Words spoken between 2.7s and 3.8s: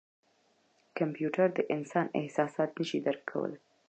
نه شي درک کولای.